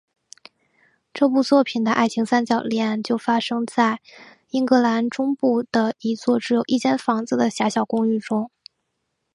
[1.13, 4.01] 这部作品中的爱情三角恋就发生在
[4.49, 8.49] 英格兰中部的一座只有一间房子的狭小公寓中。